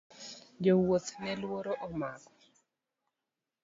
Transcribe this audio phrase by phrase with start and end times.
[0.67, 2.31] Jo wuoth ne luoro omako.